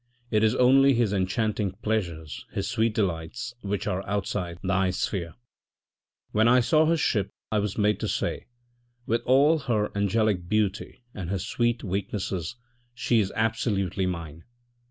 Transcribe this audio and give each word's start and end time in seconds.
It 0.31 0.43
is 0.43 0.55
only 0.55 0.95
his 0.95 1.13
en 1.13 1.27
chanting 1.27 1.73
pleasures, 1.83 2.47
his 2.51 2.67
sweet 2.67 2.95
delights, 2.95 3.53
which 3.61 3.85
are 3.85 4.03
outside 4.09 4.57
thy 4.63 4.89
sphere. 4.89 5.35
When 6.31 6.47
I 6.47 6.59
saw 6.59 6.87
her 6.87 6.97
sleep 6.97 7.29
I 7.51 7.59
was 7.59 7.77
made 7.77 7.99
to 7.99 8.07
say" 8.07 8.47
With 9.05 9.21
all 9.25 9.59
her 9.59 9.91
angelic 9.95 10.49
beauty 10.49 11.03
and 11.13 11.29
her 11.29 11.37
sweet 11.37 11.83
weaknesses 11.83 12.55
she 12.95 13.19
is 13.19 13.31
absolutely 13.35 14.07
mine 14.07 14.43